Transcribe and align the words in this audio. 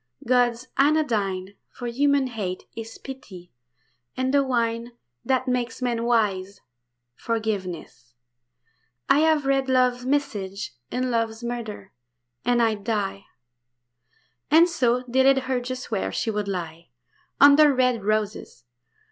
God's 0.27 0.67
anodyne 0.79 1.49
For 1.69 1.85
human 1.85 2.25
hate 2.25 2.63
is 2.75 2.97
pity; 2.97 3.51
and 4.17 4.33
the 4.33 4.43
wine 4.43 4.93
That 5.23 5.47
makes 5.47 5.79
men 5.79 6.05
wise, 6.05 6.59
forgiveness. 7.13 8.15
I 9.09 9.19
have 9.19 9.45
read 9.45 9.69
Love's 9.69 10.03
message 10.03 10.73
in 10.89 11.11
love's 11.11 11.43
murder, 11.43 11.93
and 12.43 12.63
I 12.63 12.73
die." 12.73 13.25
And 14.49 14.67
so 14.67 15.03
they 15.07 15.23
laid 15.23 15.37
her 15.43 15.61
just 15.61 15.91
where 15.91 16.11
she 16.11 16.31
would 16.31 16.47
lie, 16.47 16.89
Under 17.39 17.71
red 17.71 18.03
roses. 18.03 18.63